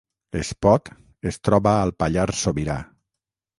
Espot 0.39 0.89
es 1.33 1.37
troba 1.49 1.75
al 1.83 1.95
Pallars 2.01 2.43
Sobirà 2.47 2.81